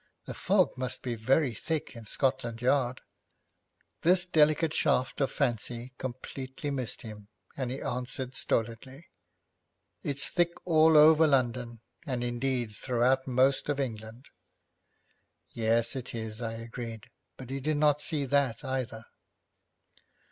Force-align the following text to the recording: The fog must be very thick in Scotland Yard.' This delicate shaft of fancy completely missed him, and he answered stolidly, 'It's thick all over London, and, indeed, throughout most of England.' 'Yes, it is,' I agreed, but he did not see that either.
The 0.25 0.33
fog 0.33 0.75
must 0.79 1.03
be 1.03 1.13
very 1.13 1.53
thick 1.53 1.95
in 1.95 2.05
Scotland 2.07 2.59
Yard.' 2.59 3.01
This 4.01 4.25
delicate 4.25 4.73
shaft 4.73 5.21
of 5.21 5.31
fancy 5.31 5.93
completely 5.99 6.71
missed 6.71 7.03
him, 7.03 7.27
and 7.55 7.69
he 7.69 7.83
answered 7.83 8.33
stolidly, 8.33 9.11
'It's 10.01 10.27
thick 10.31 10.53
all 10.65 10.97
over 10.97 11.27
London, 11.27 11.81
and, 12.07 12.23
indeed, 12.23 12.75
throughout 12.75 13.27
most 13.27 13.69
of 13.69 13.79
England.' 13.79 14.29
'Yes, 15.51 15.95
it 15.95 16.15
is,' 16.15 16.41
I 16.41 16.53
agreed, 16.53 17.11
but 17.37 17.51
he 17.51 17.59
did 17.59 17.77
not 17.77 18.01
see 18.01 18.25
that 18.25 18.63
either. 18.65 19.03